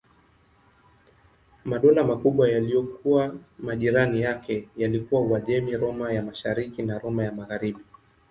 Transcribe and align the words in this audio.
Madola 1.65 2.03
makubwa 2.03 2.49
yaliyokuwa 2.49 3.35
majirani 3.59 4.21
yake 4.21 4.69
yalikuwa 4.77 5.21
Uajemi, 5.21 5.77
Roma 5.77 6.13
ya 6.13 6.21
Mashariki 6.21 6.81
na 6.83 6.99
Roma 6.99 7.23
ya 7.23 7.31
Magharibi. 7.31 7.83